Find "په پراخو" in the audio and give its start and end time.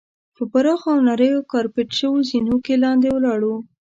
0.35-0.87